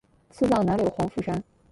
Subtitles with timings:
[0.31, 1.43] 赐葬南柳黄府山。